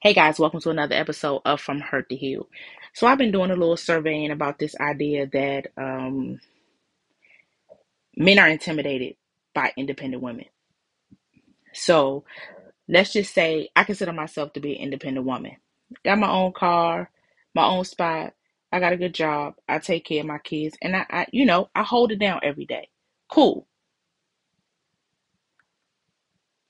Hey 0.00 0.14
guys, 0.14 0.38
welcome 0.38 0.60
to 0.60 0.70
another 0.70 0.94
episode 0.94 1.42
of 1.44 1.60
From 1.60 1.80
Hurt 1.80 2.08
to 2.10 2.14
Heal. 2.14 2.48
So 2.92 3.08
I've 3.08 3.18
been 3.18 3.32
doing 3.32 3.50
a 3.50 3.56
little 3.56 3.76
surveying 3.76 4.30
about 4.30 4.60
this 4.60 4.76
idea 4.78 5.26
that 5.26 5.72
um, 5.76 6.38
men 8.16 8.38
are 8.38 8.46
intimidated 8.46 9.16
by 9.56 9.72
independent 9.76 10.22
women. 10.22 10.44
So 11.72 12.22
let's 12.86 13.12
just 13.12 13.34
say 13.34 13.70
I 13.74 13.82
consider 13.82 14.12
myself 14.12 14.52
to 14.52 14.60
be 14.60 14.76
an 14.76 14.82
independent 14.82 15.26
woman. 15.26 15.56
Got 16.04 16.18
my 16.18 16.30
own 16.30 16.52
car, 16.52 17.10
my 17.52 17.64
own 17.64 17.84
spot. 17.84 18.34
I 18.70 18.78
got 18.78 18.92
a 18.92 18.96
good 18.96 19.14
job. 19.14 19.54
I 19.68 19.80
take 19.80 20.04
care 20.04 20.20
of 20.20 20.26
my 20.26 20.38
kids, 20.38 20.76
and 20.80 20.94
I, 20.94 21.06
I 21.10 21.26
you 21.32 21.44
know, 21.44 21.70
I 21.74 21.82
hold 21.82 22.12
it 22.12 22.20
down 22.20 22.38
every 22.44 22.66
day. 22.66 22.88
Cool. 23.28 23.66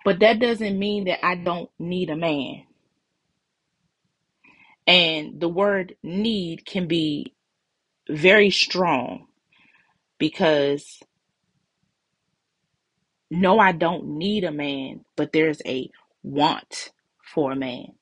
But 0.03 0.21
that 0.21 0.39
doesn't 0.39 0.79
mean 0.79 1.05
that 1.05 1.23
I 1.23 1.35
don't 1.35 1.69
need 1.79 2.09
a 2.09 2.17
man. 2.17 2.63
And 4.89 5.41
the 5.41 5.51
word 5.51 5.97
need 6.03 6.67
can 6.67 6.89
be 6.89 7.35
very 8.11 8.51
strong 8.51 9.27
because 10.19 11.01
no, 13.31 13.59
I 13.59 13.73
don't 13.73 14.19
need 14.19 14.45
a 14.45 14.53
man, 14.53 15.05
but 15.17 15.33
there's 15.33 15.61
a 15.67 15.91
want 16.23 16.91
for 17.23 17.53
a 17.53 17.57
man. 17.57 17.93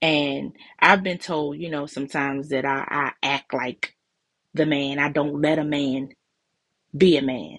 And 0.00 0.52
I've 0.80 1.02
been 1.02 1.18
told, 1.18 1.58
you 1.58 1.70
know, 1.70 1.86
sometimes 1.86 2.48
that 2.48 2.64
I, 2.64 2.84
I 2.88 3.12
act 3.22 3.54
like 3.54 3.94
the 4.54 4.66
man. 4.66 4.98
I 4.98 5.10
don't 5.10 5.42
let 5.42 5.58
a 5.58 5.64
man 5.64 6.10
be 6.96 7.18
a 7.18 7.22
man. 7.22 7.58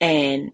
And 0.00 0.52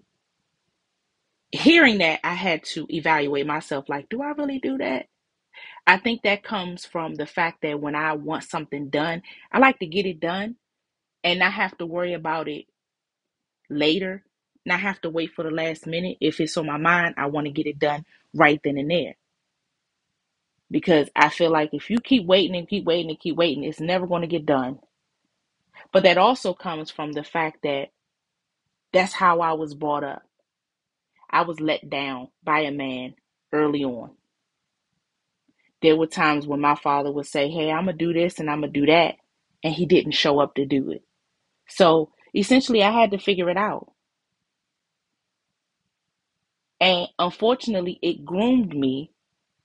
hearing 1.52 1.98
that, 1.98 2.20
I 2.24 2.34
had 2.34 2.64
to 2.74 2.86
evaluate 2.90 3.46
myself 3.46 3.88
like, 3.88 4.08
do 4.08 4.22
I 4.22 4.30
really 4.30 4.58
do 4.58 4.78
that? 4.78 5.06
I 5.86 5.98
think 5.98 6.22
that 6.22 6.44
comes 6.44 6.86
from 6.86 7.14
the 7.16 7.26
fact 7.26 7.62
that 7.62 7.80
when 7.80 7.94
I 7.96 8.14
want 8.14 8.44
something 8.44 8.90
done, 8.90 9.22
I 9.52 9.58
like 9.58 9.78
to 9.80 9.86
get 9.86 10.06
it 10.06 10.20
done 10.20 10.56
and 11.24 11.40
not 11.40 11.52
have 11.54 11.76
to 11.78 11.86
worry 11.86 12.14
about 12.14 12.48
it 12.48 12.66
later, 13.70 14.24
not 14.66 14.80
have 14.80 15.00
to 15.02 15.10
wait 15.10 15.32
for 15.34 15.44
the 15.44 15.50
last 15.50 15.86
minute. 15.86 16.18
If 16.20 16.40
it's 16.40 16.56
on 16.56 16.66
my 16.66 16.76
mind, 16.78 17.16
I 17.18 17.26
want 17.26 17.46
to 17.46 17.52
get 17.52 17.66
it 17.66 17.78
done 17.78 18.04
right 18.34 18.60
then 18.64 18.78
and 18.78 18.90
there. 18.90 19.16
Because 20.70 21.08
I 21.16 21.30
feel 21.30 21.50
like 21.50 21.70
if 21.74 21.90
you 21.90 21.98
keep 22.00 22.26
waiting 22.26 22.56
and 22.56 22.68
keep 22.68 22.84
waiting 22.84 23.10
and 23.10 23.20
keep 23.20 23.36
waiting, 23.36 23.64
it's 23.64 23.80
never 23.80 24.06
going 24.06 24.22
to 24.22 24.28
get 24.28 24.46
done. 24.46 24.80
But 25.92 26.04
that 26.04 26.18
also 26.18 26.54
comes 26.54 26.90
from 26.90 27.12
the 27.12 27.24
fact 27.24 27.60
that 27.64 27.88
that's 28.92 29.14
how 29.14 29.40
I 29.40 29.54
was 29.54 29.74
brought 29.74 30.04
up. 30.04 30.22
I 31.30 31.42
was 31.42 31.60
let 31.60 31.88
down 31.90 32.28
by 32.44 32.60
a 32.60 32.72
man 32.72 33.14
early 33.52 33.84
on. 33.84 34.12
There 35.82 35.96
were 35.96 36.06
times 36.08 36.46
when 36.46 36.60
my 36.60 36.76
father 36.76 37.12
would 37.12 37.26
say, 37.26 37.50
Hey, 37.50 37.70
I'm 37.70 37.86
going 37.86 37.98
to 37.98 38.04
do 38.06 38.12
this 38.14 38.40
and 38.40 38.50
I'm 38.50 38.60
going 38.62 38.72
to 38.72 38.80
do 38.80 38.86
that. 38.86 39.16
And 39.64 39.74
he 39.74 39.86
didn't 39.86 40.12
show 40.12 40.40
up 40.40 40.54
to 40.56 40.66
do 40.66 40.90
it. 40.92 41.02
So 41.68 42.12
essentially, 42.34 42.82
I 42.82 42.90
had 42.92 43.12
to 43.12 43.18
figure 43.18 43.50
it 43.50 43.56
out. 43.58 43.92
And 46.80 47.08
unfortunately, 47.18 47.98
it 48.02 48.24
groomed 48.24 48.74
me 48.76 49.12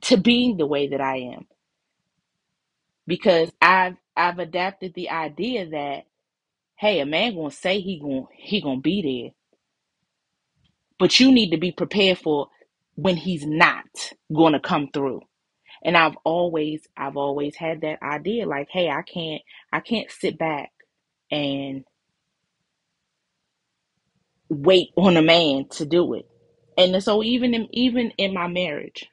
to 0.03 0.17
being 0.17 0.57
the 0.57 0.67
way 0.67 0.89
that 0.89 1.01
I 1.01 1.17
am 1.17 1.47
because 3.07 3.51
I've 3.61 3.95
I've 4.15 4.39
adapted 4.39 4.93
the 4.93 5.09
idea 5.09 5.69
that 5.69 6.05
hey, 6.77 6.99
a 7.01 7.05
man 7.05 7.35
gonna 7.35 7.51
say 7.51 7.79
he 7.81 7.99
gonna 7.99 8.25
he 8.35 8.61
gonna 8.61 8.81
be 8.81 9.01
there, 9.01 9.42
but 10.99 11.19
you 11.19 11.31
need 11.31 11.51
to 11.51 11.57
be 11.57 11.71
prepared 11.71 12.19
for 12.19 12.49
when 12.95 13.17
he's 13.17 13.45
not 13.45 13.85
gonna 14.35 14.59
come 14.61 14.89
through. 14.93 15.21
And 15.83 15.97
I've 15.97 16.17
always 16.25 16.87
I've 16.97 17.17
always 17.17 17.55
had 17.55 17.81
that 17.81 18.01
idea 18.03 18.47
like, 18.47 18.69
hey, 18.71 18.89
I 18.89 19.03
can't 19.03 19.41
I 19.73 19.79
can't 19.81 20.11
sit 20.11 20.37
back 20.37 20.71
and 21.31 21.85
wait 24.49 24.89
on 24.97 25.17
a 25.17 25.21
man 25.23 25.67
to 25.71 25.85
do 25.85 26.15
it. 26.15 26.27
And 26.77 27.03
so 27.03 27.23
even 27.23 27.53
in 27.53 27.67
even 27.73 28.11
in 28.17 28.33
my 28.33 28.47
marriage, 28.47 29.07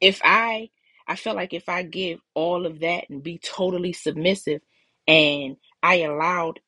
if 0.00 0.20
I 0.24 0.70
I 1.08 1.16
feel 1.16 1.34
like 1.36 1.54
if 1.54 1.68
I 1.70 1.84
give 1.84 2.20
all 2.34 2.66
of 2.66 2.80
that 2.80 3.10
and 3.10 3.22
be 3.24 3.38
totally 3.38 3.94
submissive 3.94 4.62
and 5.08 5.56
I 5.82 5.96
allowed 6.02 6.60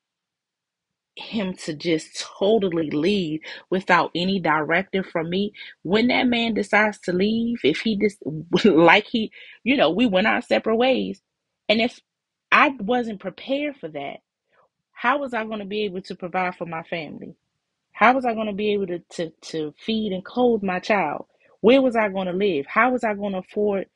him 1.16 1.54
to 1.54 1.74
just 1.74 2.20
totally 2.38 2.90
leave 2.90 3.40
without 3.70 4.10
any 4.14 4.40
directive 4.40 5.06
from 5.06 5.30
me 5.30 5.52
when 5.82 6.08
that 6.08 6.26
man 6.26 6.54
decides 6.54 6.98
to 7.00 7.12
leave 7.12 7.58
if 7.64 7.80
he 7.80 7.96
just 7.98 8.18
like 8.66 9.06
he 9.06 9.32
you 9.64 9.76
know 9.76 9.90
we 9.90 10.06
went 10.06 10.26
our 10.26 10.42
separate 10.42 10.76
ways 10.76 11.22
and 11.68 11.80
if 11.80 12.00
I 12.52 12.70
wasn't 12.80 13.20
prepared 13.20 13.76
for 13.76 13.88
that 13.88 14.18
how 14.92 15.18
was 15.18 15.34
I 15.34 15.44
going 15.44 15.60
to 15.60 15.66
be 15.66 15.84
able 15.84 16.02
to 16.02 16.16
provide 16.16 16.56
for 16.56 16.66
my 16.66 16.82
family 16.84 17.34
how 17.92 18.14
was 18.14 18.26
I 18.26 18.34
going 18.34 18.48
to 18.48 18.54
be 18.54 18.72
able 18.74 18.88
to, 18.88 19.00
to, 19.00 19.30
to 19.42 19.74
feed 19.78 20.12
and 20.12 20.24
clothe 20.24 20.64
my 20.64 20.80
child? 20.80 21.26
Where 21.62 21.82
was 21.82 21.96
I 21.96 22.08
going 22.10 22.28
to 22.28 22.34
live? 22.34 22.66
How 22.66 22.92
was 22.92 23.04
I 23.04 23.14
going 23.14 23.34
to 23.34 23.40
afford, 23.40 23.88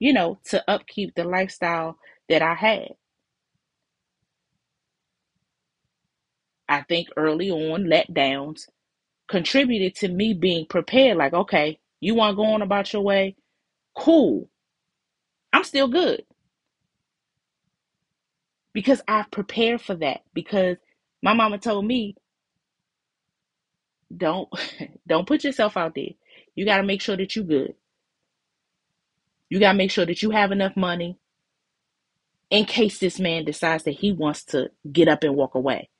you 0.00 0.14
know, 0.14 0.40
to 0.46 0.64
upkeep 0.70 1.14
the 1.16 1.24
lifestyle 1.24 1.98
that 2.30 2.42
I 2.42 2.54
had? 2.54 2.90
I 6.72 6.82
think 6.84 7.08
early 7.18 7.50
on, 7.50 7.84
letdowns 7.84 8.68
contributed 9.28 9.96
to 9.96 10.08
me 10.08 10.34
being 10.34 10.66
prepared. 10.66 11.16
Like, 11.18 11.34
okay, 11.34 11.80
you 12.00 12.14
want 12.14 12.32
to 12.32 12.36
go 12.36 12.44
on 12.46 12.62
about 12.62 12.92
your 12.92 13.02
way? 13.02 13.36
Cool. 13.96 14.48
I'm 15.52 15.64
still 15.64 15.88
good 15.88 16.24
because 18.74 19.02
I've 19.08 19.30
prepared 19.30 19.80
for 19.82 19.94
that. 19.96 20.22
Because 20.34 20.78
my 21.22 21.34
mama 21.34 21.58
told 21.58 21.86
me 21.86 22.16
don't 24.16 24.48
don't 25.08 25.28
put 25.28 25.44
yourself 25.44 25.76
out 25.76 25.94
there. 25.94 26.10
You 26.54 26.64
got 26.66 26.78
to 26.78 26.82
make 26.84 27.02
sure 27.02 27.16
that 27.16 27.36
you're 27.36 27.44
good. 27.46 27.74
You 29.50 29.60
got 29.60 29.72
to 29.72 29.78
make 29.78 29.90
sure 29.92 30.06
that 30.06 30.22
you 30.22 30.30
have 30.30 30.52
enough 30.52 30.76
money 30.76 31.18
in 32.50 32.66
case 32.66 32.98
this 33.00 33.20
man 33.20 33.44
decides 33.46 33.84
that 33.84 33.92
he 33.96 34.12
wants 34.12 34.44
to 34.46 34.70
get 34.92 35.08
up 35.08 35.24
and 35.24 35.36
walk 35.36 35.56
away. 35.56 35.90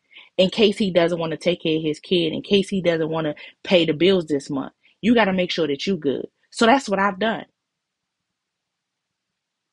In 0.42 0.50
case 0.50 0.76
he 0.76 0.90
doesn't 0.90 1.20
want 1.20 1.30
to 1.30 1.36
take 1.36 1.62
care 1.62 1.76
of 1.76 1.84
his 1.84 2.00
kid, 2.00 2.32
in 2.32 2.42
case 2.42 2.68
he 2.68 2.82
doesn't 2.82 3.10
want 3.10 3.26
to 3.28 3.36
pay 3.62 3.86
the 3.86 3.92
bills 3.92 4.26
this 4.26 4.50
month. 4.50 4.72
You 5.00 5.14
got 5.14 5.26
to 5.26 5.32
make 5.32 5.52
sure 5.52 5.68
that 5.68 5.86
you're 5.86 5.96
good. 5.96 6.26
So 6.50 6.66
that's 6.66 6.88
what 6.88 6.98
I've 6.98 7.20
done. 7.20 7.44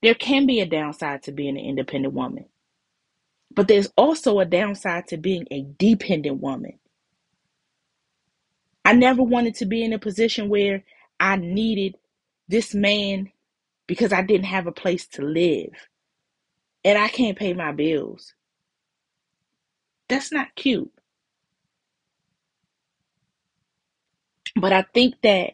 There 0.03 0.13
can 0.13 0.45
be 0.45 0.61
a 0.61 0.67
downside 0.67 1.23
to 1.23 1.31
being 1.31 1.57
an 1.57 1.65
independent 1.65 2.13
woman. 2.13 2.45
But 3.55 3.67
there's 3.67 3.89
also 3.97 4.39
a 4.39 4.45
downside 4.45 5.07
to 5.07 5.17
being 5.17 5.47
a 5.51 5.63
dependent 5.79 6.41
woman. 6.41 6.79
I 8.85 8.93
never 8.93 9.23
wanted 9.23 9.55
to 9.55 9.65
be 9.65 9.83
in 9.83 9.93
a 9.93 9.99
position 9.99 10.49
where 10.49 10.83
I 11.19 11.37
needed 11.37 11.95
this 12.47 12.75
man 12.75 13.31
because 13.87 14.13
I 14.13 14.21
didn't 14.21 14.45
have 14.45 14.67
a 14.67 14.71
place 14.71 15.07
to 15.09 15.23
live 15.23 15.71
and 16.85 16.97
I 16.97 17.09
can't 17.09 17.37
pay 17.37 17.53
my 17.53 17.71
bills. 17.73 18.35
That's 20.09 20.31
not 20.33 20.55
cute. 20.55 20.91
But 24.55 24.73
I 24.73 24.83
think 24.93 25.15
that 25.23 25.53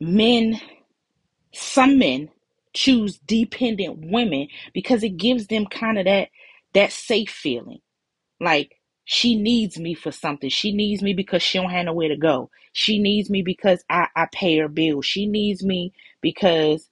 men, 0.00 0.60
some 1.54 1.98
men, 1.98 2.30
choose 2.74 3.18
dependent 3.18 3.98
women 4.12 4.48
because 4.74 5.02
it 5.04 5.16
gives 5.18 5.48
them 5.48 5.66
kind 5.66 5.98
of 5.98 6.06
that 6.06 6.28
that 6.74 6.92
safe 6.92 7.30
feeling. 7.30 7.80
Like 8.40 8.76
she 9.04 9.36
needs 9.36 9.78
me 9.78 9.94
for 9.94 10.12
something. 10.12 10.50
She 10.50 10.72
needs 10.72 11.02
me 11.02 11.14
because 11.14 11.42
she 11.42 11.58
don't 11.58 11.70
have 11.70 11.86
nowhere 11.86 12.08
to 12.08 12.16
go. 12.16 12.50
She 12.72 12.98
needs 12.98 13.30
me 13.30 13.42
because 13.42 13.84
I, 13.90 14.08
I 14.16 14.26
pay 14.32 14.58
her 14.58 14.68
bills. 14.68 15.06
She 15.06 15.26
needs 15.26 15.64
me 15.64 15.92
because 16.20 16.88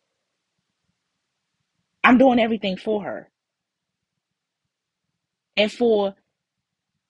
I'm 2.04 2.18
doing 2.18 2.40
everything 2.40 2.76
for 2.76 3.04
her. 3.04 3.30
And 5.56 5.70
for 5.70 6.14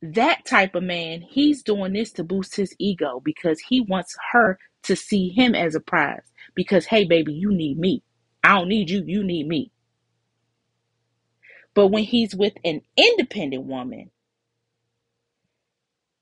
that 0.02 0.44
type 0.44 0.74
of 0.74 0.82
man, 0.82 1.22
he's 1.22 1.62
doing 1.62 1.94
this 1.94 2.12
to 2.12 2.24
boost 2.24 2.56
his 2.56 2.74
ego 2.78 3.20
because 3.24 3.60
he 3.60 3.80
wants 3.80 4.16
her 4.32 4.58
to 4.84 4.96
see 4.96 5.30
him 5.30 5.54
as 5.54 5.74
a 5.74 5.80
prize. 5.80 6.30
Because, 6.54 6.86
hey, 6.86 7.04
baby, 7.04 7.32
you 7.32 7.52
need 7.52 7.78
me. 7.78 8.02
I 8.42 8.54
don't 8.54 8.68
need 8.68 8.90
you, 8.90 9.02
you 9.06 9.24
need 9.24 9.48
me. 9.48 9.70
But 11.74 11.88
when 11.88 12.04
he's 12.04 12.34
with 12.34 12.52
an 12.64 12.82
independent 12.96 13.64
woman, 13.64 14.10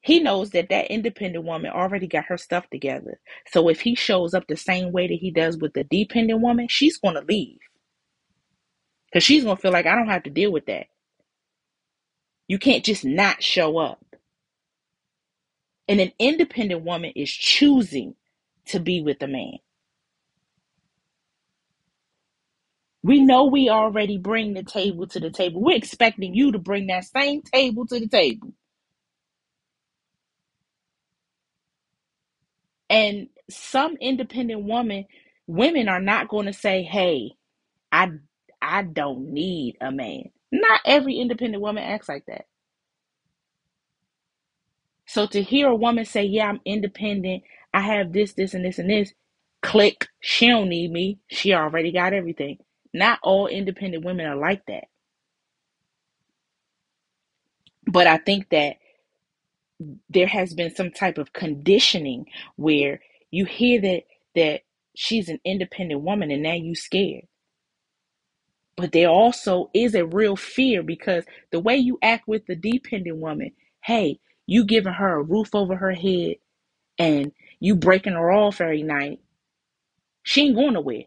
he 0.01 0.19
knows 0.21 0.51
that 0.51 0.69
that 0.71 0.91
independent 0.91 1.45
woman 1.45 1.71
already 1.71 2.07
got 2.07 2.25
her 2.27 2.39
stuff 2.39 2.69
together. 2.71 3.21
So 3.53 3.69
if 3.69 3.81
he 3.81 3.95
shows 3.95 4.35
up 4.35 4.47
the 4.49 4.57
same 4.57 4.93
way 4.93 5.07
that 5.09 5.19
he 5.21 5.31
does 5.31 5.57
with 5.59 5.75
the 5.75 5.85
dependent 5.85 6.41
woman, 6.41 6.69
she's 6.69 6.99
going 6.99 7.15
to 7.15 7.23
leave. 7.23 7.59
Because 9.07 9.25
she's 9.25 9.45
going 9.45 9.57
to 9.57 9.63
feel 9.63 9.73
like 9.73 9.87
I 9.87 9.95
don't 9.95 10.09
have 10.09 10.25
to 10.25 10.31
deal 10.31 10.51
with 10.53 10.67
that. 10.67 10.87
You 12.49 12.59
can't 12.59 12.85
just 12.85 13.05
not 13.05 13.43
show 13.43 13.79
up. 13.79 14.05
And 15.89 16.01
an 16.01 16.13
independent 16.19 16.85
woman 16.85 17.13
is 17.17 17.31
choosing 17.33 18.17
to 18.69 18.81
be 18.81 19.03
with 19.03 19.23
a 19.23 19.29
man. 19.29 19.59
We 23.03 23.21
know 23.21 23.47
we 23.47 23.71
already 23.71 24.19
bring 24.19 24.55
the 24.55 24.65
table 24.65 25.09
to 25.09 25.21
the 25.21 25.31
table. 25.31 25.63
We're 25.63 25.77
expecting 25.77 26.35
you 26.35 26.53
to 26.53 26.61
bring 26.61 26.89
that 26.89 27.07
same 27.07 27.43
table 27.43 27.87
to 27.89 28.01
the 28.01 28.09
table. 28.09 28.55
And 32.91 33.29
some 33.51 33.97
independent 34.01 34.65
woman 34.65 35.07
women 35.47 35.89
are 35.89 36.01
not 36.01 36.29
going 36.29 36.47
to 36.47 36.53
say, 36.53 36.83
"Hey, 36.85 37.33
I 37.93 38.11
I 38.63 38.83
don't 38.83 39.33
need 39.33 39.77
a 39.81 39.93
man." 39.93 40.31
Not 40.53 40.83
every 40.87 41.17
independent 41.19 41.63
woman 41.63 41.85
acts 41.85 42.09
like 42.11 42.27
that. 42.27 42.47
So 45.07 45.27
to 45.29 45.43
hear 45.43 45.69
a 45.69 45.77
woman 45.77 46.05
say, 46.05 46.25
"Yeah, 46.25 46.49
I'm 46.49 46.61
independent. 46.65 47.43
I 47.75 47.81
have 47.81 48.13
this, 48.13 48.35
this, 48.35 48.55
and 48.55 48.65
this, 48.65 48.79
and 48.79 48.91
this," 48.91 49.15
click. 49.63 50.09
She 50.21 50.49
don't 50.49 50.69
need 50.69 50.91
me. 50.93 51.19
She 51.29 51.53
already 51.55 51.93
got 51.93 52.13
everything. 52.13 52.59
Not 52.95 53.19
all 53.23 53.47
independent 53.49 54.05
women 54.05 54.27
are 54.27 54.37
like 54.37 54.67
that. 54.67 54.85
But 57.87 58.07
I 58.07 58.19
think 58.19 58.51
that 58.51 58.77
there 60.11 60.29
has 60.29 60.55
been 60.55 60.75
some 60.75 60.91
type 60.93 61.19
of 61.19 61.33
conditioning 61.33 62.27
where 62.57 63.01
you 63.31 63.47
hear 63.47 63.81
that 63.83 64.05
that 64.37 64.63
she's 64.97 65.29
an 65.29 65.41
independent 65.45 66.03
woman 66.03 66.31
and 66.31 66.43
now 66.43 66.55
you 66.55 66.75
scared. 66.75 67.27
But 68.77 68.93
there 68.93 69.09
also 69.11 69.71
is 69.75 69.95
a 69.95 70.07
real 70.07 70.37
fear 70.37 70.83
because 70.83 71.25
the 71.53 71.61
way 71.61 71.77
you 71.77 71.99
act 72.03 72.29
with 72.29 72.47
the 72.47 72.57
dependent 72.57 73.19
woman, 73.19 73.53
hey, 73.85 74.21
you 74.47 74.65
giving 74.67 74.95
her 74.95 75.19
a 75.19 75.23
roof 75.25 75.55
over 75.55 75.77
her 75.77 75.93
head 75.93 76.37
and 76.99 77.33
you 77.61 77.77
breaking 77.77 78.15
her 78.15 78.33
off 78.33 78.61
every 78.61 78.83
night, 78.85 79.21
she 80.25 80.43
ain't 80.47 80.57
going 80.57 80.75
nowhere. 80.75 81.05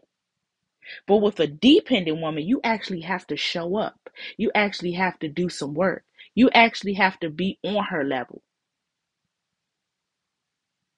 But 1.08 1.18
with 1.18 1.40
a 1.40 1.48
dependent 1.48 2.20
woman, 2.22 2.44
you 2.46 2.60
actually 2.64 3.02
have 3.02 3.26
to 3.28 3.36
show 3.38 3.76
up. 3.78 4.10
You 4.38 4.52
actually 4.54 4.92
have 4.94 5.18
to 5.20 5.28
do 5.28 5.50
some 5.50 5.74
work. 5.74 6.04
You 6.34 6.50
actually 6.52 6.94
have 6.94 7.20
to 7.20 7.30
be 7.30 7.58
on 7.64 7.84
her 7.86 8.04
level. 8.04 8.42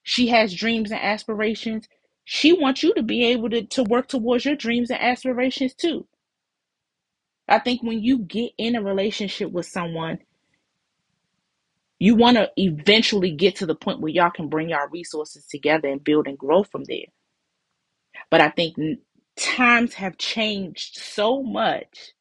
She 0.03 0.29
has 0.29 0.55
dreams 0.55 0.91
and 0.91 1.01
aspirations. 1.01 1.89
She 2.25 2.53
wants 2.53 2.83
you 2.83 2.95
to 2.95 3.03
be 3.03 3.25
able 3.27 3.51
to, 3.51 3.63
to 3.63 3.83
work 3.83 4.09
towards 4.09 4.45
your 4.45 4.55
dreams 4.57 4.91
and 4.91 5.01
aspirations 5.01 5.75
too. 5.75 6.07
I 7.49 7.59
think 7.59 7.83
when 7.83 8.01
you 8.03 8.19
get 8.19 8.53
in 8.57 8.75
a 8.75 8.83
relationship 8.83 9.51
with 9.51 9.67
someone, 9.67 10.19
you 11.99 12.15
want 12.15 12.37
to 12.37 12.51
eventually 12.57 13.31
get 13.31 13.57
to 13.57 13.65
the 13.65 13.75
point 13.75 14.01
where 14.01 14.11
y'all 14.11 14.31
can 14.31 14.49
bring 14.49 14.69
y'all 14.69 14.89
resources 14.91 15.45
together 15.47 15.89
and 15.89 16.03
build 16.03 16.27
and 16.27 16.37
grow 16.37 16.63
from 16.63 16.83
there. 16.85 17.07
But 18.29 18.41
I 18.41 18.49
think 18.49 18.77
times 19.37 19.95
have 19.95 20.17
changed 20.17 20.97
so 20.97 21.43
much 21.43 22.13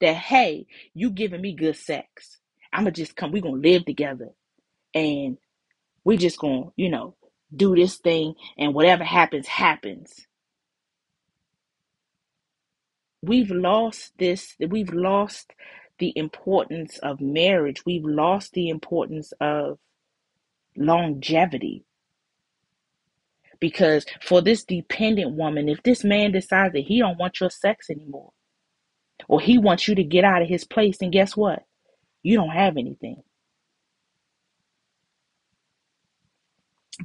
that 0.00 0.16
hey, 0.16 0.66
you 0.94 1.10
giving 1.10 1.40
me 1.40 1.54
good 1.54 1.76
sex. 1.76 2.38
I'ma 2.72 2.90
just 2.90 3.16
come, 3.16 3.32
we 3.32 3.40
gonna 3.40 3.56
live 3.56 3.84
together 3.84 4.30
and 4.94 5.38
we 6.04 6.16
just 6.18 6.38
gonna, 6.38 6.66
you 6.76 6.90
know, 6.90 7.16
do 7.54 7.74
this 7.76 7.98
thing 7.98 8.34
and 8.58 8.74
whatever 8.74 9.04
happens, 9.04 9.46
happens. 9.48 10.26
We've 13.22 13.50
lost 13.50 14.12
this, 14.18 14.56
we've 14.68 14.92
lost 14.92 15.52
the 15.98 16.12
importance 16.16 16.98
of 16.98 17.20
marriage. 17.20 17.84
We've 17.86 18.04
lost 18.04 18.52
the 18.52 18.68
importance 18.68 19.32
of 19.40 19.78
longevity. 20.76 21.84
Because 23.60 24.04
for 24.20 24.42
this 24.42 24.64
dependent 24.64 25.36
woman, 25.36 25.68
if 25.68 25.82
this 25.84 26.02
man 26.02 26.32
decides 26.32 26.72
that 26.74 26.80
he 26.80 26.98
don't 26.98 27.18
want 27.18 27.40
your 27.40 27.50
sex 27.50 27.88
anymore, 27.90 28.32
or 29.28 29.40
he 29.40 29.58
wants 29.58 29.86
you 29.86 29.94
to 29.94 30.02
get 30.02 30.24
out 30.24 30.42
of 30.42 30.48
his 30.48 30.64
place, 30.64 30.98
and 31.00 31.12
guess 31.12 31.36
what? 31.36 31.62
You 32.24 32.36
don't 32.36 32.50
have 32.50 32.76
anything. 32.76 33.22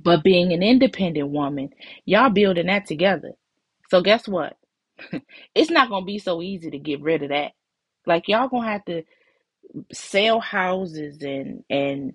But 0.03 0.23
being 0.23 0.51
an 0.51 0.63
independent 0.63 1.29
woman, 1.29 1.69
y'all 2.05 2.31
building 2.31 2.67
that 2.67 2.87
together. 2.87 3.33
So 3.89 4.01
guess 4.01 4.27
what? 4.27 4.56
It's 5.55 5.71
not 5.71 5.89
gonna 5.89 6.05
be 6.05 6.19
so 6.19 6.41
easy 6.41 6.71
to 6.71 6.79
get 6.79 7.01
rid 7.01 7.23
of 7.23 7.29
that. 7.29 7.53
Like 8.05 8.27
y'all 8.27 8.49
gonna 8.49 8.71
have 8.71 8.85
to 8.85 9.03
sell 9.93 10.39
houses 10.39 11.21
and 11.23 11.63
and 11.69 12.13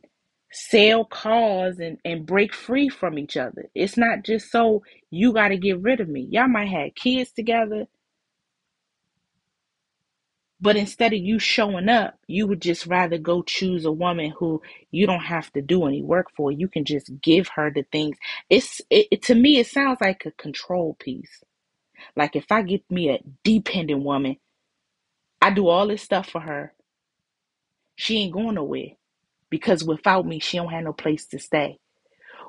sell 0.53 1.05
cars 1.05 1.79
and 1.81 1.99
and 2.05 2.27
break 2.27 2.55
free 2.55 2.89
from 2.89 3.19
each 3.19 3.37
other. 3.37 3.71
It's 3.75 3.97
not 3.99 4.25
just 4.25 4.51
so 4.53 4.83
you 5.11 5.33
got 5.33 5.49
to 5.49 5.59
get 5.59 5.81
rid 5.81 6.01
of 6.01 6.09
me. 6.09 6.29
Y'all 6.31 6.49
might 6.49 6.69
have 6.71 6.95
kids 6.95 7.33
together, 7.33 7.87
but 10.61 10.77
instead 10.77 11.13
of 11.15 11.21
you 11.21 11.39
showing 11.39 11.89
up, 11.89 12.19
you 12.29 12.47
would 12.49 12.63
just 12.63 12.87
rather 12.87 13.19
go 13.19 13.43
choose 13.43 13.85
a 13.87 13.93
woman 13.93 14.33
who 14.39 14.63
you 14.91 15.07
don't 15.07 15.21
have 15.21 15.53
to 15.55 15.63
do 15.63 15.87
any 15.87 16.03
work 16.03 16.29
for. 16.37 16.53
You 16.53 16.69
can 16.69 16.85
just 16.85 17.11
give 17.23 17.49
her 17.57 17.71
the 17.75 17.85
things. 17.93 18.17
It's 18.51 18.81
it, 18.91 19.09
it 19.13 19.23
to 19.25 19.35
me 19.37 19.59
it 19.59 19.69
sounds 19.69 20.01
like 20.01 20.25
a 20.27 20.33
control 20.33 20.97
piece. 21.01 21.43
Like 22.17 22.37
if 22.37 22.47
I 22.51 22.63
get 22.63 22.83
me 22.91 23.11
a 23.11 23.21
dependent 23.45 24.03
woman, 24.03 24.37
I 25.41 25.51
do 25.51 25.69
all 25.69 25.89
this 25.89 26.03
stuff 26.03 26.29
for 26.29 26.41
her. 26.41 26.75
She 27.97 28.19
ain't 28.19 28.33
going 28.33 28.55
nowhere 28.55 28.91
because 29.51 29.85
without 29.85 30.27
me, 30.27 30.41
she 30.41 30.57
don't 30.57 30.73
have 30.73 30.85
no 30.85 30.93
place 30.93 31.27
to 31.29 31.39
stay. 31.39 31.79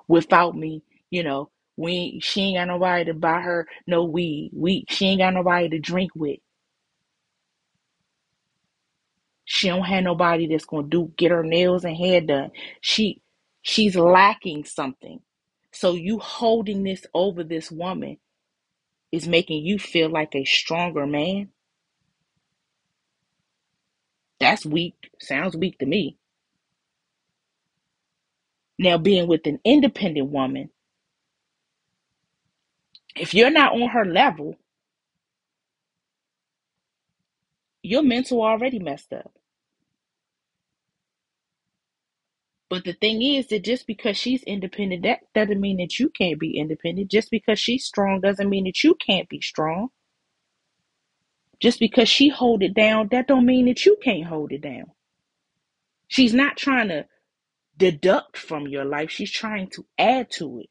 Without 0.08 0.56
me, 0.56 0.84
you 1.10 1.24
know, 1.24 1.50
we 1.78 2.20
she 2.22 2.42
ain't 2.42 2.58
got 2.58 2.68
nobody 2.68 3.06
to 3.06 3.14
buy 3.14 3.42
her 3.42 3.68
no 3.88 4.04
weed. 4.06 4.52
We 4.54 4.86
she 4.90 5.08
ain't 5.08 5.22
got 5.22 5.34
nobody 5.34 5.70
to 5.70 5.80
drink 5.80 6.12
with. 6.16 6.40
She 9.46 9.68
don't 9.70 9.84
have 9.84 10.04
nobody 10.04 10.48
that's 10.48 10.66
gonna 10.66 10.88
do 10.88 11.12
get 11.18 11.32
her 11.32 11.44
nails 11.44 11.86
and 11.86 11.98
hair 11.98 12.22
done. 12.22 12.52
She 12.82 13.22
she's 13.62 13.96
lacking 13.96 14.66
something. 14.66 15.22
So 15.72 15.94
you 15.96 16.20
holding 16.20 16.84
this 16.84 17.06
over 17.14 17.44
this 17.44 17.72
woman 17.72 18.18
is 19.13 19.30
making 19.30 19.65
you 19.65 19.80
feel 19.80 20.10
like 20.10 20.36
a 20.36 20.45
stronger 20.45 21.07
man. 21.07 21.50
That's 24.39 24.65
weak. 24.65 24.95
Sounds 25.19 25.56
weak 25.57 25.80
to 25.80 25.88
me. 25.88 26.18
Now 28.80 28.98
being 28.98 29.27
with 29.27 29.48
an 29.48 29.60
independent 29.65 30.30
woman, 30.30 30.71
if 33.15 33.34
you're 33.34 33.51
not 33.51 33.74
on 33.74 33.89
her 33.89 34.05
level, 34.05 34.58
your 37.84 38.03
mental 38.03 38.43
already 38.43 38.79
messed 38.79 39.13
up. 39.13 39.34
But 42.74 42.86
the 42.86 42.94
thing 42.94 43.22
is 43.22 43.50
that 43.50 43.63
just 43.63 43.86
because 43.86 44.18
she's 44.18 44.42
independent, 44.46 45.03
that 45.03 45.20
doesn't 45.36 45.62
mean 45.62 45.77
that 45.77 46.00
you 46.00 46.10
can't 46.10 46.39
be 46.39 46.58
independent. 46.58 47.12
Just 47.12 47.30
because 47.30 47.60
she's 47.60 47.86
strong 47.86 48.20
doesn't 48.20 48.50
mean 48.50 48.63
that 48.63 48.84
you 48.84 48.96
can't 48.96 49.30
be 49.30 49.42
strong. 49.42 49.89
Just 51.60 51.80
because 51.80 52.10
she 52.10 52.30
hold 52.30 52.63
it 52.63 52.74
down, 52.74 53.10
that 53.12 53.27
don't 53.27 53.46
mean 53.46 53.68
that 53.68 53.86
you 53.86 53.96
can't 54.03 54.25
hold 54.25 54.51
it 54.51 54.62
down. 54.62 54.86
She's 56.08 56.34
not 56.34 56.58
trying 56.58 56.88
to 56.88 57.06
deduct 57.77 58.38
from 58.38 58.68
your 58.68 58.86
life. 58.86 59.12
She's 59.12 59.32
trying 59.32 59.70
to 59.75 59.86
add 60.00 60.32
to 60.32 60.62
it. 60.62 60.70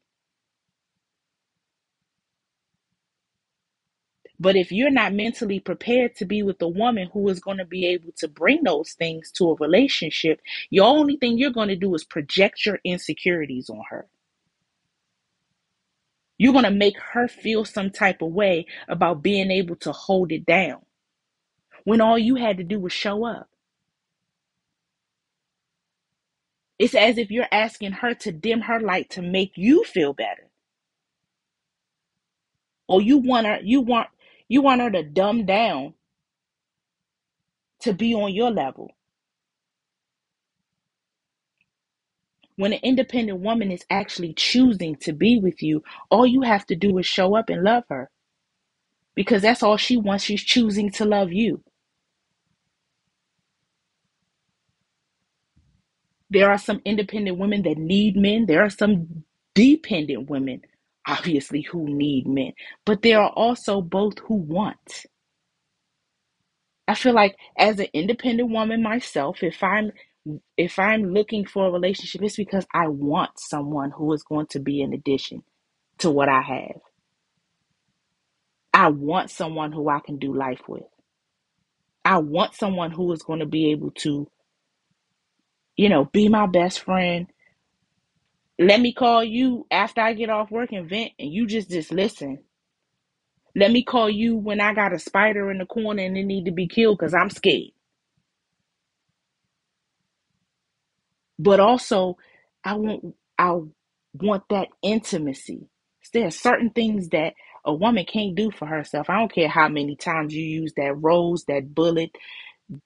But 4.39 4.55
if 4.57 4.71
you're 4.71 4.91
not 4.91 5.13
mentally 5.13 5.59
prepared 5.59 6.15
to 6.17 6.25
be 6.25 6.43
with 6.43 6.61
a 6.61 6.67
woman 6.67 7.09
who 7.13 7.29
is 7.29 7.39
going 7.39 7.57
to 7.59 7.65
be 7.65 7.85
able 7.87 8.11
to 8.17 8.27
bring 8.27 8.63
those 8.63 8.93
things 8.93 9.31
to 9.33 9.51
a 9.51 9.55
relationship, 9.55 10.41
your 10.69 10.87
only 10.87 11.17
thing 11.17 11.37
you're 11.37 11.51
going 11.51 11.69
to 11.69 11.75
do 11.75 11.95
is 11.95 12.03
project 12.03 12.65
your 12.65 12.79
insecurities 12.83 13.69
on 13.69 13.81
her. 13.89 14.07
You're 16.37 16.53
going 16.53 16.65
to 16.65 16.71
make 16.71 16.99
her 16.99 17.27
feel 17.29 17.65
some 17.65 17.91
type 17.91 18.21
of 18.21 18.31
way 18.33 18.65
about 18.89 19.23
being 19.23 19.51
able 19.51 19.77
to 19.77 19.93
hold 19.93 20.31
it 20.33 20.45
down 20.45 20.81
when 21.85 22.01
all 22.01 22.19
you 22.19 22.35
had 22.35 22.57
to 22.57 22.63
do 22.63 22.79
was 22.79 22.93
show 22.93 23.25
up. 23.25 23.49
It's 26.79 26.95
as 26.95 27.17
if 27.17 27.31
you're 27.31 27.47
asking 27.51 27.93
her 27.93 28.13
to 28.15 28.31
dim 28.31 28.61
her 28.61 28.79
light 28.79 29.09
to 29.11 29.21
make 29.21 29.53
you 29.55 29.83
feel 29.85 30.13
better. 30.13 30.49
Or 32.87 33.01
you 33.01 33.17
want 33.19 33.47
her 33.47 33.59
you 33.63 33.81
want 33.81 34.09
you 34.53 34.61
want 34.61 34.81
her 34.81 34.91
to 34.91 35.03
dumb 35.03 35.45
down 35.47 35.95
to 37.81 37.93
be 37.93 38.13
on 38.15 38.33
your 38.33 38.51
level. 38.51 38.91
When 42.57 42.73
an 42.73 42.79
independent 42.83 43.39
woman 43.41 43.71
is 43.71 43.85
actually 43.89 44.33
choosing 44.33 44.95
to 44.97 45.13
be 45.13 45.39
with 45.39 45.63
you, 45.63 45.83
all 46.11 46.27
you 46.27 46.41
have 46.43 46.65
to 46.67 46.75
do 46.75 46.97
is 46.99 47.05
show 47.07 47.35
up 47.35 47.49
and 47.49 47.63
love 47.63 47.85
her. 47.89 48.11
Because 49.15 49.41
that's 49.43 49.63
all 49.63 49.77
she 49.77 49.97
wants. 49.97 50.25
She's 50.25 50.43
choosing 50.43 50.91
to 50.93 51.05
love 51.05 51.33
you. 51.33 51.63
There 56.29 56.51
are 56.51 56.59
some 56.59 56.81
independent 56.85 57.39
women 57.39 57.63
that 57.63 57.77
need 57.77 58.17
men. 58.17 58.45
There 58.47 58.63
are 58.63 58.69
some 58.71 59.25
dependent 59.55 60.29
women, 60.29 60.61
obviously, 61.07 61.61
who 61.61 61.85
need 61.87 62.27
men. 62.27 62.53
But 62.85 63.01
there 63.01 63.21
are 63.21 63.31
also 63.31 63.81
both 63.81 64.19
who 64.19 64.35
want. 64.35 65.05
I 66.87 66.95
feel 66.95 67.13
like 67.13 67.37
as 67.57 67.79
an 67.79 67.87
independent 67.93 68.49
woman 68.49 68.83
myself, 68.83 69.43
if 69.43 69.63
I'm 69.63 69.91
if 70.57 70.79
I'm 70.79 71.13
looking 71.13 71.45
for 71.45 71.67
a 71.67 71.71
relationship, 71.71 72.21
it's 72.23 72.37
because 72.37 72.65
I 72.73 72.87
want 72.87 73.31
someone 73.37 73.91
who 73.91 74.13
is 74.13 74.23
going 74.23 74.47
to 74.47 74.59
be 74.59 74.81
an 74.81 74.93
addition 74.93 75.43
to 75.99 76.09
what 76.11 76.29
I 76.29 76.41
have. 76.41 76.81
I 78.73 78.89
want 78.89 79.31
someone 79.31 79.71
who 79.71 79.89
I 79.89 79.99
can 79.99 80.17
do 80.17 80.33
life 80.35 80.61
with. 80.67 80.83
I 82.05 82.17
want 82.19 82.55
someone 82.55 82.91
who 82.91 83.11
is 83.13 83.23
going 83.23 83.39
to 83.39 83.45
be 83.45 83.71
able 83.71 83.91
to, 83.91 84.29
you 85.77 85.89
know, 85.89 86.05
be 86.05 86.29
my 86.29 86.47
best 86.47 86.81
friend. 86.81 87.27
Let 88.59 88.81
me 88.81 88.93
call 88.93 89.23
you 89.23 89.67
after 89.71 90.01
I 90.01 90.13
get 90.13 90.29
off 90.29 90.51
work 90.51 90.71
and 90.71 90.89
vent, 90.89 91.13
and 91.19 91.31
you 91.31 91.47
just 91.47 91.69
just 91.71 91.91
listen. 91.91 92.39
Let 93.55 93.71
me 93.71 93.83
call 93.83 94.09
you 94.09 94.35
when 94.37 94.61
I 94.61 94.73
got 94.73 94.93
a 94.93 94.99
spider 94.99 95.51
in 95.51 95.59
the 95.59 95.65
corner 95.65 96.03
and 96.03 96.17
it 96.17 96.23
need 96.25 96.45
to 96.45 96.51
be 96.51 96.67
killed 96.67 96.99
because 96.99 97.13
I'm 97.13 97.29
scared. 97.31 97.71
But 101.39 101.59
also, 101.59 102.17
I 102.63 102.75
want 102.75 103.15
I 103.37 103.59
want 104.13 104.43
that 104.49 104.69
intimacy. 104.81 105.67
There 106.13 106.27
are 106.27 106.31
certain 106.31 106.69
things 106.71 107.09
that 107.09 107.33
a 107.65 107.73
woman 107.73 108.05
can't 108.05 108.35
do 108.35 108.51
for 108.51 108.67
herself. 108.67 109.09
I 109.09 109.19
don't 109.19 109.33
care 109.33 109.49
how 109.49 109.69
many 109.69 109.95
times 109.95 110.33
you 110.33 110.43
use 110.43 110.73
that 110.77 110.93
rose, 110.95 111.45
that 111.45 111.73
bullet, 111.75 112.11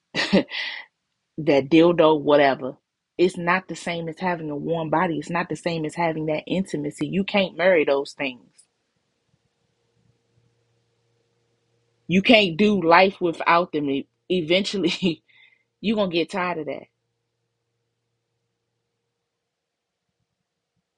that 0.15 0.47
dildo, 1.39 2.21
whatever. 2.21 2.77
It's 3.17 3.37
not 3.37 3.69
the 3.69 3.75
same 3.77 4.09
as 4.09 4.19
having 4.19 4.51
a 4.51 4.57
warm 4.57 4.91
body. 4.91 5.19
It's 5.19 5.31
not 5.31 5.49
the 5.49 5.57
same 5.57 5.85
as 5.85 5.95
having 5.95 6.27
that 6.27 6.43
intimacy. 6.47 7.07
You 7.07 7.23
can't 7.23 7.57
marry 7.57 7.85
those 7.85 8.13
things. 8.13 8.51
You 12.07 12.21
can't 12.23 12.57
do 12.57 12.81
life 12.81 13.21
without 13.21 13.73
them. 13.73 13.89
Eventually, 14.29 15.23
you're 15.81 15.97
going 15.97 16.11
to 16.11 16.17
get 16.17 16.31
tired 16.31 16.59
of 16.59 16.67
that. 16.67 16.85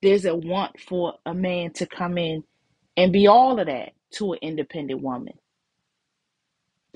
There's 0.01 0.25
a 0.25 0.35
want 0.35 0.79
for 0.81 1.15
a 1.25 1.33
man 1.33 1.73
to 1.75 1.87
come 1.87 2.17
in 2.17 2.43
and 2.97 3.13
be 3.13 3.27
all 3.27 3.59
of 3.59 3.67
that 3.67 3.93
to 4.15 4.33
an 4.33 4.39
independent 4.41 5.01
woman. 5.01 5.35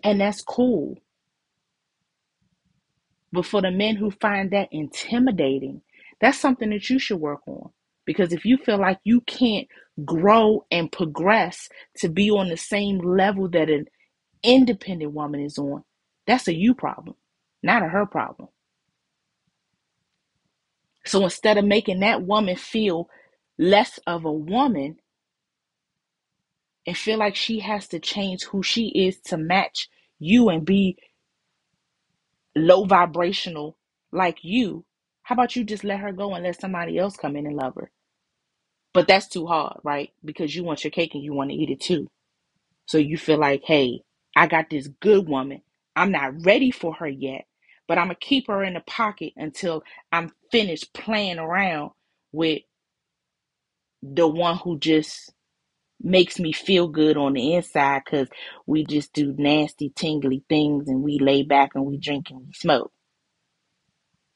And 0.04 0.22
that's 0.22 0.42
cool. 0.44 0.98
But 3.34 3.48
for 3.48 3.64
the 3.64 3.72
men 3.72 3.98
who 3.98 4.12
find 4.12 4.52
that 4.52 4.70
intimidating, 4.74 5.84
that's 6.22 6.40
something 6.40 6.72
that 6.72 6.90
you 6.90 7.00
should 7.00 7.20
work 7.22 7.42
on. 7.48 7.72
Because 8.06 8.34
if 8.34 8.46
you 8.46 8.58
feel 8.58 8.80
like 8.80 9.00
you 9.06 9.22
can't 9.24 9.68
grow 10.06 10.66
and 10.72 10.92
progress 10.92 11.70
to 11.98 12.10
be 12.10 12.32
on 12.32 12.50
the 12.50 12.58
same 12.58 13.00
level 13.00 13.50
that 13.50 13.72
an 13.72 13.88
independent 14.44 15.14
woman 15.14 15.42
is 15.42 15.60
on, 15.60 15.84
that's 16.28 16.50
a 16.50 16.56
you 16.56 16.76
problem, 16.76 17.18
not 17.64 17.84
a 17.84 17.90
her 17.90 18.08
problem. 18.08 18.50
So 21.06 21.24
instead 21.26 21.58
of 21.58 21.66
making 21.66 22.02
that 22.02 22.24
woman 22.24 22.58
feel 22.58 23.10
less 23.60 24.00
of 24.08 24.26
a 24.26 24.34
woman 24.34 24.98
and 26.88 26.98
feel 26.98 27.20
like 27.20 27.36
she 27.36 27.60
has 27.62 27.88
to 27.90 28.00
change 28.00 28.46
who 28.46 28.64
she 28.64 28.90
is 28.90 29.22
to 29.28 29.38
match 29.38 29.90
you 30.20 30.50
and 30.50 30.66
be 30.66 30.98
low 32.56 32.86
vibrational 32.86 33.78
like 34.12 34.40
you, 34.44 34.86
how 35.24 35.36
about 35.36 35.56
you 35.56 35.64
just 35.64 35.84
let 35.84 36.00
her 36.00 36.12
go 36.14 36.34
and 36.36 36.44
let 36.46 36.60
somebody 36.60 37.00
else 37.00 37.18
come 37.18 37.36
in 37.36 37.48
and 37.48 37.58
love 37.58 37.76
her? 37.76 37.92
But 38.94 39.08
that's 39.08 39.28
too 39.28 39.48
hard, 39.48 39.80
right? 39.84 40.12
Because 40.26 40.56
you 40.56 40.64
want 40.64 40.84
your 40.84 40.92
cake 40.92 41.16
and 41.16 41.24
you 41.24 41.34
want 41.34 41.52
to 41.52 41.56
eat 41.58 41.70
it 41.72 41.82
too. 41.82 42.10
So 42.88 43.00
you 43.00 43.18
feel 43.18 43.40
like, 43.40 43.64
hey, 43.66 44.02
I 44.38 44.48
got 44.48 44.70
this 44.72 44.90
good 45.02 45.30
woman. 45.30 45.64
I'm 45.96 46.12
not 46.12 46.46
ready 46.46 46.72
for 46.72 46.96
her 46.96 47.08
yet, 47.10 47.46
but 47.88 48.00
I'm 48.00 48.08
going 48.08 48.18
to 48.20 48.28
keep 48.28 48.48
her 48.50 48.64
in 48.64 48.76
the 48.76 48.82
pocket 48.82 49.34
until 49.38 49.84
I'm 50.12 50.32
finished 50.52 50.94
playing 50.94 51.40
around 51.40 51.92
with 52.34 52.64
the 54.04 54.28
one 54.28 54.58
who 54.60 54.80
just 54.80 55.33
makes 56.04 56.40
me 56.40 56.52
feel 56.54 56.88
good 56.88 57.18
on 57.18 57.34
the 57.34 57.56
inside 57.56 58.04
because 58.06 58.30
we 58.68 58.86
just 58.86 59.14
do 59.14 59.34
nasty, 59.38 59.92
tingly 59.96 60.44
things 60.50 60.90
and 60.90 61.04
we 61.04 61.20
lay 61.20 61.44
back 61.44 61.72
and 61.76 61.86
we 61.86 61.98
drink 61.98 62.30
and 62.32 62.42
we 62.48 62.54
smoke. 62.54 62.92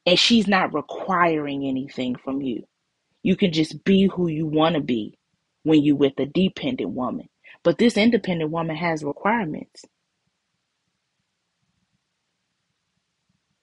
And 0.06 0.18
she's 0.18 0.48
not 0.48 0.74
requiring 0.74 1.66
anything 1.66 2.16
from 2.16 2.42
you. 2.42 2.64
You 3.22 3.36
can 3.36 3.52
just 3.52 3.84
be 3.84 4.08
who 4.14 4.28
you 4.28 4.46
want 4.46 4.76
to 4.76 4.82
be 4.82 5.18
when 5.64 5.84
you're 5.84 5.96
with 5.96 6.18
a 6.20 6.26
dependent 6.26 6.90
woman. 6.92 7.28
But 7.64 7.78
this 7.78 7.98
independent 7.98 8.50
woman 8.52 8.76
has 8.76 9.04
requirements. 9.04 9.84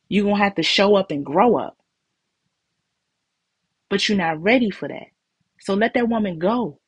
You're 0.09 0.25
going 0.25 0.37
to 0.37 0.43
have 0.43 0.55
to 0.55 0.63
show 0.63 0.95
up 0.95 1.11
and 1.11 1.25
grow 1.25 1.57
up. 1.57 1.77
But 3.89 4.07
you're 4.09 4.17
not 4.17 4.41
ready 4.41 4.71
for 4.71 4.87
that. 4.87 5.07
So 5.61 5.75
let 5.75 5.93
that 5.95 6.09
woman 6.09 6.39
go. 6.39 6.79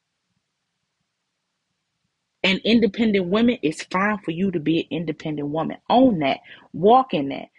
And 2.43 2.59
independent 2.63 3.27
woman, 3.27 3.57
it's 3.63 3.83
fine 3.83 4.19
for 4.19 4.31
you 4.31 4.51
to 4.51 4.59
be 4.59 4.81
an 4.81 4.87
independent 4.91 5.49
woman. 5.49 5.77
Own 5.89 6.19
that. 6.19 6.39
Walk 6.73 7.13
in 7.13 7.29
that. 7.29 7.49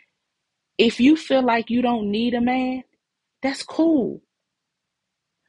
If 0.79 1.01
you 1.01 1.17
feel 1.17 1.43
like 1.45 1.71
you 1.71 1.83
don't 1.83 2.11
need 2.11 2.35
a 2.35 2.41
man, 2.41 2.85
that's 3.43 3.63
cool. 3.63 4.23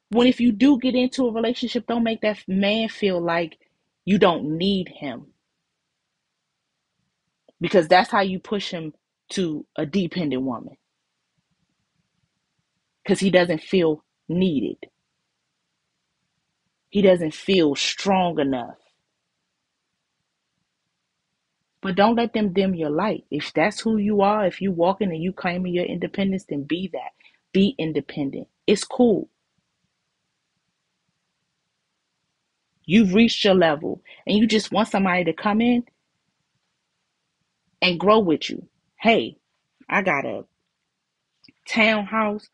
When 0.09 0.27
if 0.27 0.39
you 0.41 0.51
do 0.51 0.79
get 0.79 0.95
into 0.95 1.27
a 1.27 1.33
relationship, 1.33 1.88
don't 1.88 2.03
make 2.03 2.21
that 2.21 2.39
man 2.48 2.89
feel 2.89 3.21
like 3.21 3.57
you 4.05 4.17
don't 4.17 4.57
need 4.57 4.89
him. 4.89 5.27
Because 7.62 7.88
that's 7.88 8.12
how 8.12 8.21
you 8.21 8.39
push 8.39 8.71
him 8.71 8.93
to 9.31 9.65
a 9.77 9.86
dependent 9.86 10.43
woman. 10.43 10.77
Because 13.03 13.19
he 13.19 13.29
doesn't 13.31 13.62
feel 13.62 14.03
needed. 14.29 14.77
He 16.89 17.01
doesn't 17.01 17.33
feel 17.36 17.75
strong 17.75 18.39
enough. 18.39 18.77
But 21.81 21.95
don't 21.95 22.15
let 22.15 22.33
them 22.33 22.53
dim 22.53 22.75
your 22.75 22.91
light. 22.91 23.25
If 23.31 23.53
that's 23.53 23.81
who 23.81 23.98
you 23.98 24.21
are, 24.21 24.45
if 24.45 24.62
you 24.62 24.71
walking 24.71 25.12
and 25.12 25.24
you 25.24 25.33
claiming 25.33 25.74
your 25.74 25.86
independence, 25.86 26.45
then 26.50 26.63
be 26.63 26.89
that. 26.93 27.12
Be 27.53 27.75
independent. 27.79 28.50
It's 28.67 28.83
cool. 28.86 29.29
You've 32.86 33.13
reached 33.15 33.45
your 33.45 33.55
level 33.55 34.01
and 34.27 34.38
you 34.38 34.48
just 34.48 34.71
want 34.71 34.89
somebody 34.89 35.25
to 35.25 35.33
come 35.33 35.62
in 35.62 35.83
and 37.81 38.00
grow 38.00 38.19
with 38.19 38.50
you. 38.50 38.67
Hey, 39.00 39.38
I 39.89 40.01
got 40.03 40.25
a 40.25 40.45
townhouse. 41.69 42.48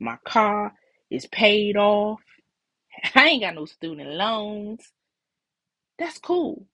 My 0.00 0.18
car 0.24 0.74
is 1.10 1.26
paid 1.26 1.76
off. 1.76 2.20
I 3.14 3.28
ain't 3.28 3.42
got 3.42 3.54
no 3.56 3.66
student 3.66 4.10
loans. 4.10 4.92
That's 5.98 6.18
cool. 6.18 6.66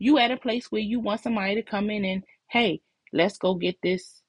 You 0.00 0.18
at 0.18 0.32
a 0.32 0.38
place 0.38 0.72
where 0.72 0.82
you 0.82 1.00
want 1.00 1.22
somebody 1.22 1.56
to 1.56 1.62
come 1.62 1.90
in 1.90 2.06
and, 2.06 2.24
hey, 2.48 2.82
let's 3.12 3.38
go 3.38 3.54
get 3.54 3.76
this 3.82 4.22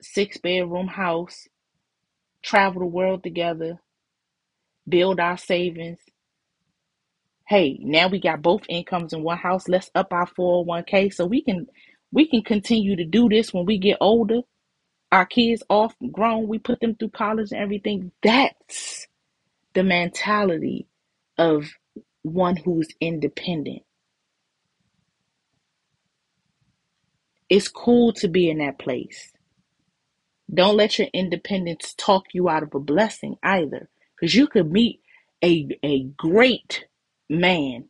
six 0.00 0.38
bedroom 0.38 0.88
house, 0.88 1.48
travel 2.42 2.80
the 2.80 2.86
world 2.86 3.24
together, 3.24 3.80
build 4.88 5.20
our 5.20 5.38
savings. 5.38 5.98
Hey, 7.48 7.78
now 7.82 8.08
we 8.08 8.20
got 8.20 8.42
both 8.42 8.62
incomes 8.68 9.12
in 9.12 9.24
one 9.24 9.38
house. 9.38 9.68
Let's 9.68 9.90
up 9.94 10.12
our 10.12 10.28
401k 10.28 11.12
so 11.12 11.26
we 11.26 11.42
can 11.42 11.66
we 12.12 12.28
can 12.28 12.42
continue 12.42 12.96
to 12.96 13.04
do 13.04 13.28
this 13.28 13.52
when 13.52 13.66
we 13.66 13.78
get 13.78 13.98
older. 14.00 14.42
Our 15.12 15.26
kids 15.26 15.64
off 15.68 15.94
grown, 16.12 16.48
we 16.48 16.60
put 16.60 16.80
them 16.80 16.94
through 16.96 17.10
college 17.10 17.52
and 17.52 17.60
everything. 17.60 18.12
That's 18.22 19.08
the 19.74 19.84
mentality 19.84 20.86
of 21.38 21.68
one 22.22 22.56
who's 22.56 22.88
independent. 23.00 23.82
It's 27.50 27.68
cool 27.68 28.14
to 28.14 28.28
be 28.28 28.50
in 28.50 28.58
that 28.60 28.78
place. 28.80 29.32
Don't 30.52 30.76
let 30.76 30.98
your 30.98 31.08
independence 31.14 31.94
talk 31.98 32.26
you 32.34 32.48
out 32.48 32.64
of 32.64 32.74
a 32.74 32.80
blessing 32.80 33.36
either. 33.42 33.88
Because 34.16 34.34
you 34.34 34.48
could 34.48 34.72
meet 34.72 35.00
a, 35.44 35.68
a 35.84 36.04
great 36.04 36.86
man 37.28 37.86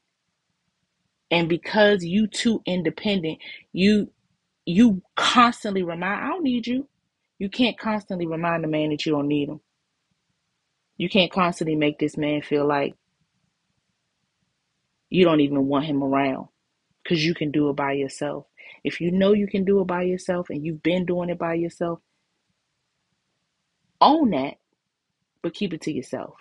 and 1.30 1.48
because 1.48 2.04
you 2.04 2.28
too 2.28 2.62
independent, 2.66 3.40
you 3.72 4.12
you 4.66 5.02
constantly 5.16 5.82
remind 5.84 6.24
I 6.24 6.28
don't 6.28 6.44
need 6.44 6.66
you. 6.68 6.88
You 7.38 7.50
can't 7.50 7.78
constantly 7.78 8.26
remind 8.26 8.64
a 8.64 8.68
man 8.68 8.90
that 8.90 9.06
you 9.06 9.12
don't 9.12 9.28
need 9.28 9.48
him. 9.48 9.60
You 10.98 11.08
can't 11.08 11.32
constantly 11.32 11.76
make 11.76 11.98
this 11.98 12.16
man 12.16 12.42
feel 12.42 12.66
like 12.66 12.94
you 15.10 15.24
don't 15.24 15.40
even 15.40 15.66
want 15.68 15.86
him 15.86 16.04
around 16.04 16.48
because 17.02 17.24
you 17.24 17.34
can 17.34 17.50
do 17.52 17.70
it 17.70 17.76
by 17.76 17.92
yourself. 17.92 18.46
If 18.84 19.00
you 19.00 19.12
know 19.12 19.32
you 19.34 19.46
can 19.48 19.64
do 19.64 19.80
it 19.80 19.86
by 19.86 20.02
yourself 20.02 20.50
and 20.50 20.64
you've 20.64 20.82
been 20.82 21.06
doing 21.06 21.30
it 21.30 21.38
by 21.38 21.54
yourself, 21.54 22.00
Own 24.00 24.30
that, 24.30 24.56
but 25.42 25.54
keep 25.54 25.74
it 25.74 25.82
to 25.82 25.92
yourself. 25.92 26.36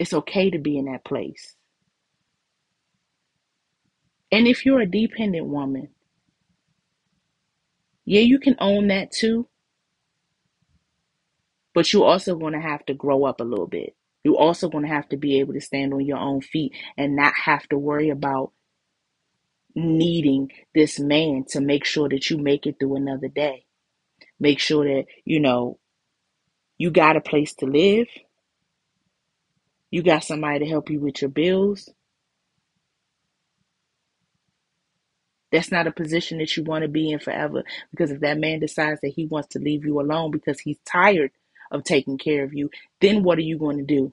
It's 0.00 0.14
okay 0.14 0.50
to 0.50 0.58
be 0.58 0.78
in 0.78 0.86
that 0.86 1.04
place. 1.04 1.56
And 4.32 4.48
if 4.48 4.66
you're 4.66 4.80
a 4.80 4.86
dependent 4.90 5.46
woman, 5.46 5.90
yeah, 8.06 8.22
you 8.22 8.38
can 8.40 8.56
own 8.60 8.88
that 8.88 9.12
too, 9.12 9.48
but 11.74 11.92
you're 11.92 12.06
also 12.06 12.36
going 12.36 12.54
to 12.54 12.60
have 12.60 12.86
to 12.86 12.94
grow 12.94 13.24
up 13.24 13.40
a 13.40 13.44
little 13.44 13.66
bit. 13.68 13.96
You're 14.24 14.36
also 14.38 14.68
going 14.68 14.84
to 14.84 14.90
have 14.94 15.08
to 15.10 15.16
be 15.18 15.40
able 15.40 15.54
to 15.54 15.60
stand 15.60 15.94
on 15.94 16.06
your 16.06 16.18
own 16.18 16.42
feet 16.42 16.74
and 16.98 17.16
not 17.16 17.34
have 17.34 17.68
to 17.70 17.78
worry 17.78 18.10
about 18.10 18.52
needing 19.74 20.50
this 20.74 21.00
man 21.00 21.44
to 21.50 21.60
make 21.60 21.84
sure 21.84 22.08
that 22.08 22.30
you 22.30 22.38
make 22.38 22.66
it 22.66 22.76
through 22.78 22.96
another 22.96 23.28
day. 23.28 23.64
Make 24.40 24.60
sure 24.60 24.84
that, 24.84 25.06
you 25.24 25.40
know, 25.40 25.78
you 26.78 26.90
got 26.90 27.16
a 27.16 27.20
place 27.20 27.54
to 27.56 27.66
live. 27.66 28.08
You 29.90 30.02
got 30.02 30.24
somebody 30.24 30.60
to 30.60 30.66
help 30.66 30.90
you 30.90 31.00
with 31.00 31.22
your 31.22 31.30
bills. 31.30 31.90
That's 35.52 35.70
not 35.70 35.86
a 35.86 35.92
position 35.92 36.38
that 36.38 36.56
you 36.56 36.64
want 36.64 36.82
to 36.82 36.88
be 36.88 37.10
in 37.10 37.20
forever 37.20 37.62
because 37.92 38.10
if 38.10 38.20
that 38.20 38.38
man 38.38 38.60
decides 38.60 39.00
that 39.02 39.12
he 39.14 39.26
wants 39.26 39.48
to 39.50 39.60
leave 39.60 39.84
you 39.84 40.00
alone 40.00 40.32
because 40.32 40.60
he's 40.60 40.78
tired 40.84 41.30
of 41.70 41.84
taking 41.84 42.18
care 42.18 42.44
of 42.44 42.52
you, 42.52 42.70
then 43.00 43.22
what 43.22 43.38
are 43.38 43.42
you 43.42 43.58
going 43.58 43.78
to 43.78 43.84
do? 43.84 44.12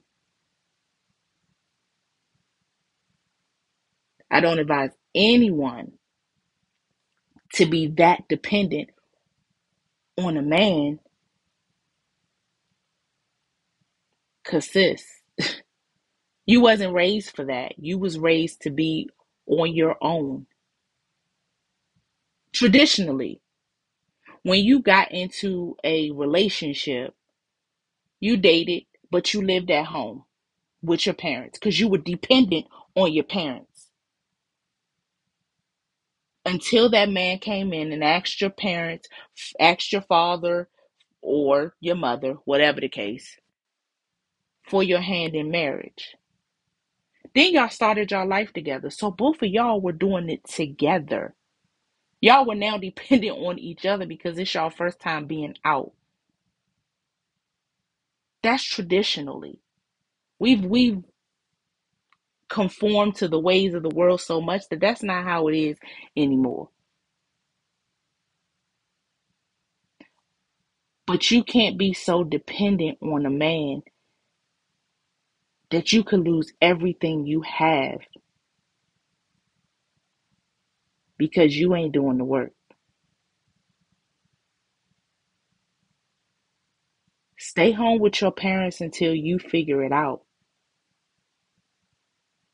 I 4.30 4.40
don't 4.40 4.60
advise 4.60 4.90
anyone 5.14 5.92
to 7.54 7.66
be 7.66 7.86
that 7.88 8.28
dependent 8.28 8.90
on 10.18 10.36
a 10.36 10.42
man 10.42 11.00
because 14.44 14.70
sis 14.70 15.04
you 16.46 16.60
wasn't 16.62 16.94
raised 16.94 17.34
for 17.36 17.44
that. 17.46 17.74
You 17.78 17.98
was 17.98 18.18
raised 18.18 18.62
to 18.62 18.70
be 18.70 19.10
on 19.46 19.74
your 19.74 19.96
own. 20.02 20.46
Traditionally 22.52 23.40
when 24.42 24.60
you 24.64 24.80
got 24.80 25.12
into 25.12 25.76
a 25.84 26.10
relationship 26.12 27.14
you 28.20 28.36
dated 28.36 28.84
but 29.10 29.34
you 29.34 29.42
lived 29.42 29.70
at 29.70 29.86
home 29.86 30.24
with 30.82 31.06
your 31.06 31.14
parents 31.14 31.58
because 31.58 31.78
you 31.80 31.88
were 31.88 31.98
dependent 31.98 32.66
on 32.96 33.12
your 33.12 33.24
parents 33.24 33.71
until 36.46 36.90
that 36.90 37.10
man 37.10 37.38
came 37.38 37.72
in 37.72 37.92
and 37.92 38.04
asked 38.04 38.40
your 38.40 38.50
parents 38.50 39.08
asked 39.60 39.92
your 39.92 40.02
father 40.02 40.68
or 41.22 41.74
your 41.80 41.96
mother 41.96 42.34
whatever 42.44 42.80
the 42.80 42.88
case 42.88 43.36
for 44.68 44.82
your 44.82 45.00
hand 45.00 45.34
in 45.34 45.50
marriage. 45.50 46.16
Then 47.34 47.52
y'all 47.54 47.68
started 47.70 48.10
your 48.10 48.26
life 48.26 48.52
together. 48.52 48.90
So 48.90 49.10
both 49.10 49.42
of 49.42 49.48
y'all 49.50 49.80
were 49.80 49.92
doing 49.92 50.30
it 50.30 50.44
together. 50.44 51.34
Y'all 52.20 52.46
were 52.46 52.54
now 52.54 52.78
dependent 52.78 53.38
on 53.38 53.58
each 53.58 53.86
other 53.86 54.06
because 54.06 54.38
it's 54.38 54.54
y'all 54.54 54.70
first 54.70 55.00
time 55.00 55.26
being 55.26 55.56
out. 55.64 55.92
That's 58.42 58.64
traditionally. 58.64 59.60
We've 60.38 60.64
we've 60.64 61.02
conformed 62.52 63.16
to 63.16 63.28
the 63.28 63.40
ways 63.40 63.72
of 63.74 63.82
the 63.82 63.88
world 63.88 64.20
so 64.20 64.40
much 64.40 64.68
that 64.70 64.80
that's 64.80 65.02
not 65.02 65.24
how 65.24 65.48
it 65.48 65.56
is 65.56 65.78
anymore. 66.16 66.68
But 71.06 71.30
you 71.30 71.44
can't 71.44 71.78
be 71.78 71.94
so 71.94 72.24
dependent 72.24 72.98
on 73.02 73.24
a 73.26 73.30
man 73.30 73.82
that 75.70 75.92
you 75.94 76.04
could 76.04 76.20
lose 76.20 76.52
everything 76.60 77.26
you 77.26 77.42
have 77.42 78.00
because 81.18 81.56
you 81.56 81.74
ain't 81.74 81.94
doing 81.94 82.18
the 82.18 82.24
work. 82.24 82.52
Stay 87.38 87.72
home 87.72 87.98
with 88.00 88.20
your 88.20 88.32
parents 88.32 88.80
until 88.82 89.14
you 89.14 89.38
figure 89.38 89.82
it 89.82 89.92
out. 89.92 90.22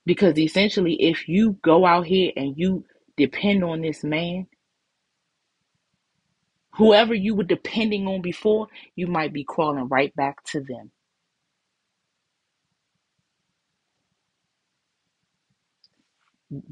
Because 0.08 0.38
essentially, 0.38 0.94
if 0.94 1.28
you 1.28 1.58
go 1.62 1.84
out 1.84 2.06
here 2.06 2.32
and 2.34 2.54
you 2.56 2.86
depend 3.18 3.62
on 3.62 3.82
this 3.82 4.02
man, 4.02 4.46
whoever 6.76 7.12
you 7.12 7.34
were 7.34 7.44
depending 7.44 8.06
on 8.06 8.22
before, 8.22 8.68
you 8.96 9.06
might 9.06 9.34
be 9.34 9.44
crawling 9.44 9.86
right 9.88 10.16
back 10.16 10.42
to 10.44 10.62
them. 10.62 10.92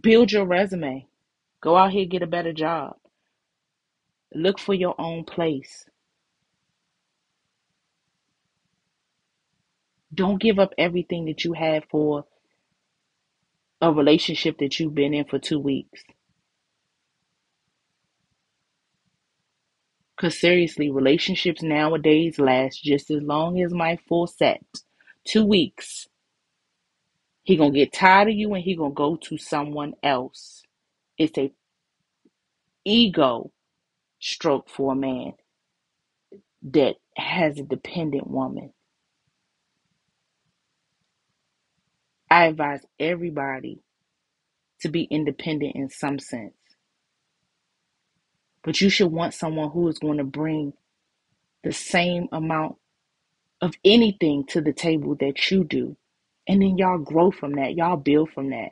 Build 0.01 0.33
your 0.33 0.47
resume. 0.47 1.07
Go 1.61 1.77
out 1.77 1.93
here, 1.93 2.07
get 2.07 2.23
a 2.23 2.27
better 2.27 2.55
job. 2.55 2.97
Look 4.35 4.59
for 4.59 4.73
your 4.73 4.99
own 4.99 5.25
place. 5.25 5.85
Don't 10.15 10.41
give 10.41 10.59
up 10.59 10.73
everything 10.79 11.27
that 11.27 11.45
you 11.45 11.53
had 11.53 11.85
for 11.91 12.25
a 13.81 13.93
relationship 13.93 14.59
that 14.59 14.81
you've 14.81 14.95
been 14.95 15.15
in 15.15 15.27
for 15.27 15.39
two 15.39 15.61
weeks. 15.61 16.03
Because 20.17 20.41
seriously, 20.41 20.91
relationships 20.91 21.63
nowadays 21.63 22.39
last 22.39 22.83
just 22.83 23.11
as 23.11 23.23
long 23.23 23.61
as 23.63 23.73
my 23.75 23.99
full 24.09 24.27
set. 24.29 24.63
Two 25.27 25.45
weeks. 25.47 26.09
He 27.45 27.57
gonna 27.57 27.73
get 27.73 27.93
tired 27.93 28.29
of 28.29 28.35
you 28.35 28.55
and 28.55 28.65
he 28.65 28.77
gonna 28.77 28.95
go 28.95 29.17
to 29.17 29.39
someone 29.39 29.95
else. 30.03 30.63
It's 31.19 31.39
a 31.39 31.53
ego 32.85 33.53
stroke 34.21 34.71
for 34.71 34.93
a 34.93 34.97
man 34.97 35.35
that 36.73 36.97
has 37.17 37.59
a 37.59 37.65
dependent 37.65 38.29
woman. 38.31 38.73
I 42.31 42.47
advise 42.47 42.83
everybody 43.01 43.81
to 44.83 44.89
be 44.91 45.05
independent 45.05 45.77
in 45.77 45.91
some 45.91 46.19
sense. 46.19 46.55
But 48.65 48.81
you 48.81 48.91
should 48.91 49.13
want 49.13 49.35
someone 49.35 49.71
who 49.71 49.89
is 49.89 49.99
going 49.99 50.19
to 50.19 50.25
bring 50.25 50.75
the 51.65 51.73
same 51.73 52.29
amount 52.33 52.77
of 53.63 53.75
anything 53.85 54.45
to 54.49 54.61
the 54.61 54.73
table 54.73 55.17
that 55.21 55.51
you 55.51 55.65
do. 55.65 55.97
And 56.49 56.63
then 56.63 56.79
y'all 56.79 56.99
grow 56.99 57.31
from 57.31 57.55
that. 57.55 57.75
Y'all 57.75 57.97
build 57.99 58.31
from 58.31 58.51
that. 58.51 58.71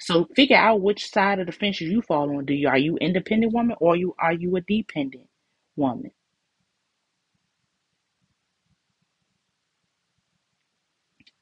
So 0.00 0.28
figure 0.36 0.56
out 0.56 0.82
which 0.82 1.10
side 1.10 1.40
of 1.40 1.46
the 1.46 1.52
fence 1.52 1.80
you 1.80 2.02
fall 2.02 2.36
on. 2.36 2.46
Do 2.46 2.54
you 2.54 2.68
are 2.68 2.78
you 2.78 2.98
independent 2.98 3.52
woman 3.54 3.76
or 3.80 3.96
you 3.96 4.14
are 4.18 4.34
you 4.34 4.56
a 4.56 4.60
dependent 4.62 5.28
woman? 5.76 6.12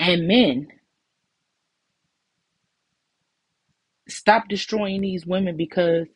And 0.08 0.26
men, 0.28 0.68
stop 4.08 4.48
destroying 4.48 5.02
these 5.02 5.26
women 5.26 5.56
because 5.56 6.08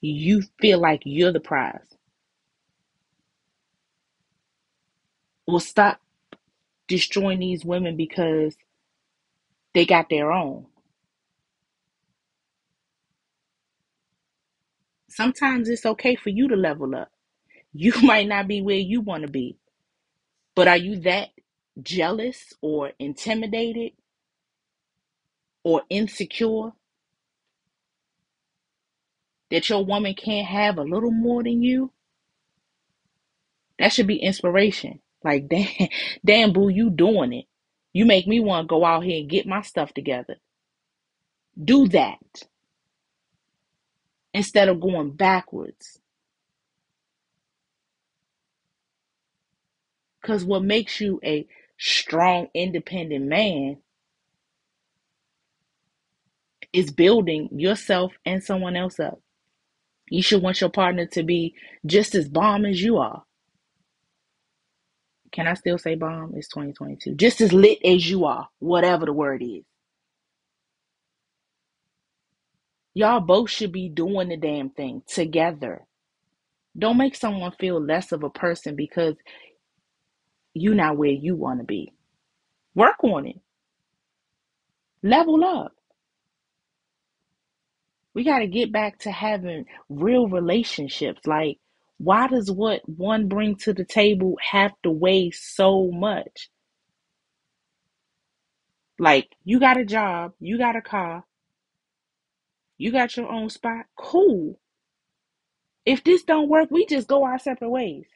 you 0.00 0.42
feel 0.60 0.80
like 0.80 1.02
you're 1.04 1.32
the 1.32 1.40
prize. 1.40 1.86
Or 5.46 5.60
stop 5.60 6.00
destroying 6.88 7.40
these 7.40 7.64
women 7.64 7.96
because 7.96 8.56
they 9.74 9.86
got 9.86 10.10
their 10.10 10.32
own. 10.32 10.66
Sometimes 15.10 15.68
it's 15.68 15.86
okay 15.86 16.16
for 16.16 16.30
you 16.30 16.48
to 16.48 16.56
level 16.56 16.94
up. 16.96 17.10
You 17.72 17.94
might 18.02 18.28
not 18.28 18.48
be 18.48 18.62
where 18.62 18.76
you 18.76 19.00
want 19.02 19.22
to 19.24 19.28
be, 19.30 19.58
but 20.56 20.68
are 20.68 20.76
you 20.78 21.00
that 21.02 21.28
jealous 21.82 22.52
or 22.62 22.92
intimidated 22.98 23.92
or 25.64 25.82
insecure 25.90 26.72
that 29.50 29.68
your 29.68 29.84
woman 29.84 30.14
can't 30.14 30.46
have 30.46 30.78
a 30.78 30.82
little 30.82 31.10
more 31.10 31.42
than 31.42 31.62
you? 31.62 31.92
That 33.78 33.92
should 33.92 34.06
be 34.06 34.16
inspiration. 34.16 35.00
Like, 35.24 35.48
damn, 35.50 35.88
damn, 36.24 36.52
boo, 36.52 36.68
you 36.68 36.90
doing 36.90 37.32
it. 37.32 37.46
You 37.92 38.06
make 38.06 38.26
me 38.26 38.40
want 38.40 38.66
to 38.66 38.68
go 38.68 38.84
out 38.84 39.04
here 39.04 39.20
and 39.20 39.30
get 39.30 39.46
my 39.46 39.62
stuff 39.62 39.92
together. 39.94 40.36
Do 41.62 41.88
that 41.88 42.44
instead 44.34 44.68
of 44.68 44.80
going 44.80 45.12
backwards. 45.12 46.00
Because 50.20 50.44
what 50.44 50.62
makes 50.62 51.00
you 51.00 51.20
a 51.24 51.46
strong, 51.78 52.48
independent 52.54 53.26
man 53.26 53.78
is 56.72 56.90
building 56.90 57.48
yourself 57.52 58.12
and 58.26 58.42
someone 58.42 58.76
else 58.76 59.00
up. 59.00 59.20
You 60.10 60.22
should 60.22 60.42
want 60.42 60.60
your 60.60 60.70
partner 60.70 61.06
to 61.08 61.22
be 61.22 61.54
just 61.86 62.14
as 62.14 62.28
bomb 62.28 62.66
as 62.66 62.82
you 62.82 62.98
are. 62.98 63.24
Can 65.32 65.46
I 65.46 65.54
still 65.54 65.78
say 65.78 65.94
bomb? 65.94 66.34
It's 66.36 66.48
2022. 66.48 67.14
Just 67.16 67.40
as 67.40 67.52
lit 67.52 67.78
as 67.84 68.08
you 68.08 68.24
are, 68.26 68.48
whatever 68.60 69.06
the 69.06 69.12
word 69.12 69.42
is. 69.42 69.64
Y'all 72.94 73.20
both 73.20 73.50
should 73.50 73.72
be 73.72 73.88
doing 73.88 74.28
the 74.28 74.36
damn 74.36 74.70
thing 74.70 75.02
together. 75.08 75.86
Don't 76.78 76.98
make 76.98 77.14
someone 77.16 77.52
feel 77.58 77.80
less 77.80 78.12
of 78.12 78.24
a 78.24 78.30
person 78.30 78.76
because 78.76 79.14
you're 80.54 80.74
not 80.74 80.96
where 80.96 81.10
you 81.10 81.36
want 81.36 81.60
to 81.60 81.64
be. 81.66 81.92
Work 82.74 83.02
on 83.04 83.26
it. 83.26 83.40
Level 85.02 85.44
up. 85.44 85.72
We 88.14 88.24
got 88.24 88.40
to 88.40 88.46
get 88.48 88.72
back 88.72 89.00
to 89.00 89.12
having 89.12 89.66
real 89.88 90.28
relationships. 90.28 91.20
Like, 91.26 91.58
why 91.98 92.28
does 92.28 92.50
what 92.50 92.80
one 92.88 93.28
bring 93.28 93.56
to 93.56 93.72
the 93.72 93.84
table 93.84 94.36
have 94.52 94.72
to 94.84 94.90
weigh 94.90 95.30
so 95.32 95.90
much? 95.92 96.50
Like, 98.98 99.28
you 99.44 99.60
got 99.60 99.78
a 99.80 99.84
job, 99.84 100.32
you 100.40 100.58
got 100.58 100.76
a 100.76 100.82
car, 100.82 101.24
you 102.78 102.92
got 102.92 103.16
your 103.16 103.30
own 103.30 103.50
spot. 103.50 103.86
Cool. 103.96 104.58
If 105.86 106.04
this 106.04 106.24
don't 106.24 106.48
work, 106.48 106.70
we 106.70 106.86
just 106.86 107.08
go 107.08 107.24
our 107.24 107.38
separate 107.38 107.70
ways. 107.70 108.06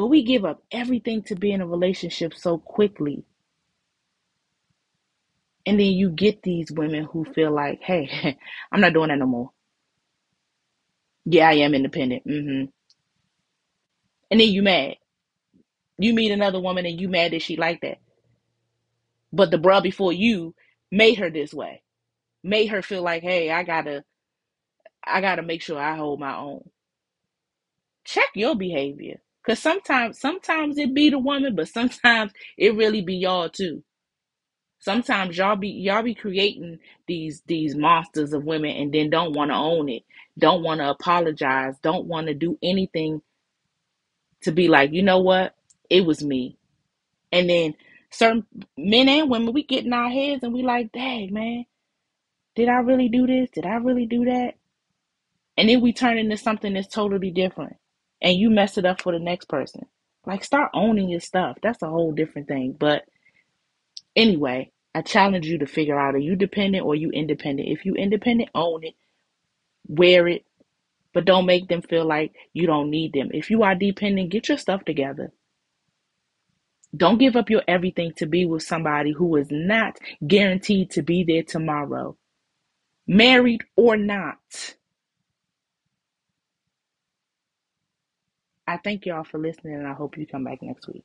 But 0.00 0.06
we 0.06 0.22
give 0.22 0.46
up 0.46 0.62
everything 0.72 1.24
to 1.24 1.34
be 1.34 1.52
in 1.52 1.60
a 1.60 1.66
relationship 1.66 2.32
so 2.34 2.56
quickly. 2.56 3.22
And 5.66 5.78
then 5.78 5.88
you 5.88 6.08
get 6.08 6.42
these 6.42 6.72
women 6.72 7.04
who 7.04 7.26
feel 7.26 7.50
like, 7.50 7.82
hey, 7.82 8.38
I'm 8.72 8.80
not 8.80 8.94
doing 8.94 9.08
that 9.08 9.18
no 9.18 9.26
more. 9.26 9.50
Yeah, 11.26 11.50
I 11.50 11.56
am 11.56 11.74
independent. 11.74 12.26
Mm-hmm. 12.26 12.70
And 14.30 14.40
then 14.40 14.48
you 14.48 14.62
mad. 14.62 14.94
You 15.98 16.14
meet 16.14 16.32
another 16.32 16.60
woman 16.62 16.86
and 16.86 16.98
you 16.98 17.10
mad 17.10 17.32
that 17.32 17.42
she 17.42 17.58
like 17.58 17.82
that. 17.82 17.98
But 19.34 19.50
the 19.50 19.58
bruh 19.58 19.82
before 19.82 20.14
you 20.14 20.54
made 20.90 21.18
her 21.18 21.28
this 21.28 21.52
way. 21.52 21.82
Made 22.42 22.68
her 22.68 22.80
feel 22.80 23.02
like, 23.02 23.22
hey, 23.22 23.50
I 23.50 23.64
gotta 23.64 24.02
I 25.04 25.20
gotta 25.20 25.42
make 25.42 25.60
sure 25.60 25.78
I 25.78 25.94
hold 25.94 26.20
my 26.20 26.38
own. 26.38 26.70
Check 28.06 28.30
your 28.34 28.56
behavior. 28.56 29.20
Cause 29.50 29.60
sometimes 29.60 30.20
sometimes 30.20 30.78
it 30.78 30.94
be 30.94 31.10
the 31.10 31.18
woman, 31.18 31.56
but 31.56 31.68
sometimes 31.68 32.32
it 32.56 32.76
really 32.76 33.02
be 33.02 33.16
y'all 33.16 33.50
too. 33.50 33.82
Sometimes 34.78 35.36
y'all 35.36 35.56
be 35.56 35.70
y'all 35.70 36.04
be 36.04 36.14
creating 36.14 36.78
these 37.08 37.42
these 37.48 37.76
monsters 37.76 38.32
of 38.32 38.44
women 38.44 38.70
and 38.76 38.94
then 38.94 39.10
don't 39.10 39.34
want 39.34 39.50
to 39.50 39.56
own 39.56 39.88
it, 39.88 40.04
don't 40.38 40.62
want 40.62 40.80
to 40.80 40.90
apologize, 40.90 41.74
don't 41.82 42.06
want 42.06 42.28
to 42.28 42.34
do 42.34 42.58
anything 42.62 43.22
to 44.42 44.52
be 44.52 44.68
like, 44.68 44.92
you 44.92 45.02
know 45.02 45.20
what, 45.20 45.56
it 45.90 46.06
was 46.06 46.24
me. 46.24 46.56
And 47.32 47.50
then 47.50 47.74
certain 48.12 48.46
men 48.78 49.08
and 49.08 49.30
women, 49.30 49.52
we 49.52 49.64
get 49.64 49.84
in 49.84 49.92
our 49.92 50.10
heads 50.10 50.44
and 50.44 50.54
we 50.54 50.62
like, 50.62 50.92
dang 50.92 51.34
man, 51.34 51.66
did 52.56 52.68
I 52.68 52.78
really 52.78 53.08
do 53.10 53.26
this? 53.26 53.50
Did 53.50 53.66
I 53.66 53.76
really 53.78 54.06
do 54.06 54.26
that? 54.26 54.54
And 55.58 55.68
then 55.68 55.82
we 55.82 55.92
turn 55.92 56.18
into 56.18 56.36
something 56.38 56.74
that's 56.74 56.88
totally 56.88 57.32
different, 57.32 57.78
and 58.22 58.36
you 58.36 58.50
mess 58.50 58.78
it 58.78 58.86
up 58.86 59.02
for 59.02 59.12
the 59.12 59.20
next 59.20 59.46
person. 59.48 59.86
Like 60.26 60.44
start 60.44 60.70
owning 60.74 61.08
your 61.10 61.20
stuff. 61.20 61.58
That's 61.62 61.82
a 61.82 61.88
whole 61.90 62.12
different 62.12 62.48
thing. 62.48 62.76
But 62.78 63.02
Anyway, 64.14 64.70
I 64.94 65.02
challenge 65.02 65.46
you 65.46 65.58
to 65.58 65.66
figure 65.66 65.98
out 65.98 66.14
are 66.14 66.18
you 66.18 66.36
dependent 66.36 66.84
or 66.84 66.94
you 66.94 67.10
independent? 67.10 67.68
If 67.68 67.86
you 67.86 67.94
independent, 67.94 68.50
own 68.54 68.84
it, 68.84 68.94
wear 69.88 70.28
it, 70.28 70.44
but 71.14 71.26
don't 71.26 71.46
make 71.46 71.68
them 71.68 71.82
feel 71.82 72.06
like 72.06 72.34
you 72.54 72.66
don't 72.66 72.90
need 72.90 73.12
them. 73.14 73.30
If 73.34 73.50
you 73.50 73.62
are 73.64 73.74
dependent, 73.74 74.30
get 74.30 74.48
your 74.48 74.58
stuff 74.58 74.84
together. 74.84 75.32
Don't 76.96 77.18
give 77.18 77.36
up 77.36 77.50
your 77.50 77.62
everything 77.68 78.12
to 78.18 78.26
be 78.26 78.46
with 78.46 78.62
somebody 78.64 79.12
who 79.12 79.36
is 79.36 79.48
not 79.50 79.98
guaranteed 80.26 80.90
to 80.92 81.02
be 81.02 81.24
there 81.24 81.44
tomorrow, 81.44 82.16
married 83.06 83.62
or 83.76 83.96
not. 83.96 84.38
I 88.70 88.78
thank 88.78 89.06
y'all 89.06 89.24
for 89.24 89.38
listening 89.38 89.74
and 89.76 89.88
I 89.88 89.94
hope 89.94 90.16
you 90.16 90.26
come 90.26 90.44
back 90.44 90.62
next 90.62 90.86
week. 90.88 91.04